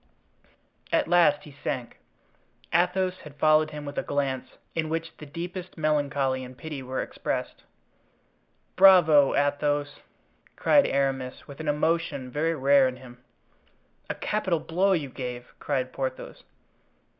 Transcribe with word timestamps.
At 0.91 1.07
last 1.07 1.43
he 1.43 1.51
sank. 1.63 1.99
Athos 2.73 3.19
had 3.19 3.35
followed 3.35 3.69
him 3.69 3.85
with 3.85 3.99
a 3.99 4.01
glance 4.01 4.49
in 4.73 4.89
which 4.89 5.15
the 5.17 5.27
deepest 5.27 5.77
melancholy 5.77 6.43
and 6.43 6.57
pity 6.57 6.81
were 6.81 7.03
expressed. 7.03 7.61
"Bravo! 8.75 9.35
Athos!" 9.35 9.97
cried 10.55 10.87
Aramis, 10.87 11.47
with 11.47 11.59
an 11.59 11.67
emotion 11.67 12.31
very 12.31 12.55
rare 12.55 12.87
in 12.87 12.95
him. 12.97 13.19
"A 14.09 14.15
capital 14.15 14.59
blow 14.59 14.93
you 14.93 15.07
gave!" 15.09 15.53
cried 15.59 15.93
Porthos. 15.93 16.45